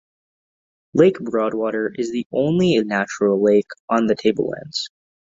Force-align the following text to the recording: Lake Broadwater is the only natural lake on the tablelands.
Lake 0.95 1.19
Broadwater 1.19 1.93
is 1.95 2.11
the 2.11 2.25
only 2.33 2.79
natural 2.79 3.39
lake 3.39 3.67
on 3.87 4.07
the 4.07 4.15
tablelands. 4.15 4.89